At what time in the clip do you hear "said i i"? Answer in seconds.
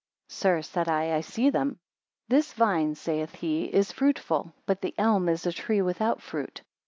0.63-1.21